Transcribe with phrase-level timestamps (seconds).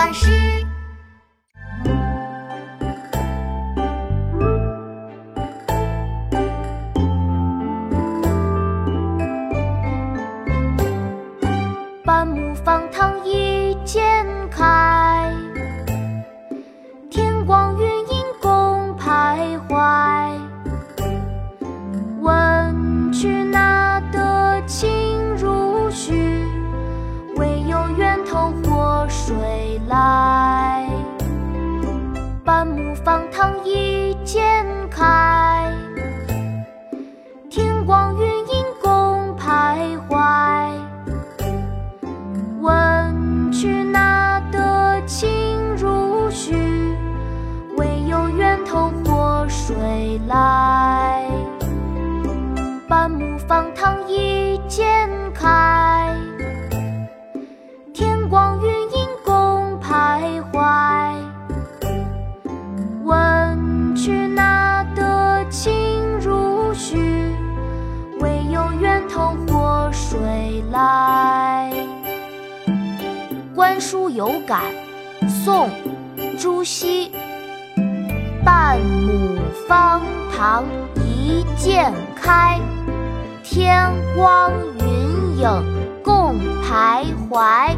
[0.00, 0.30] 巴士。
[12.02, 15.30] 半亩方塘一鉴开，
[17.10, 20.49] 天光云影共徘徊。
[32.60, 35.72] 半亩方塘一鉴开，
[37.48, 40.70] 天光云影共徘徊。
[42.60, 46.52] 问渠那得清如许？
[47.78, 50.79] 为有源头活水来。
[70.80, 71.70] 来。
[73.54, 74.62] 《观书有感》
[75.28, 75.68] 宋·
[76.40, 77.12] 朱熹。
[78.42, 80.00] 半亩方
[80.34, 80.64] 塘
[80.96, 82.58] 一鉴开，
[83.42, 87.76] 天光云影共徘徊。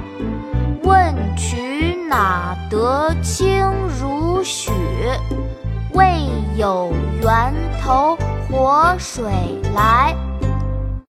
[0.84, 3.69] 问渠哪得清
[4.00, 4.70] 如许？
[5.92, 8.17] 为有源头
[8.48, 9.25] 活水
[9.75, 10.14] 来。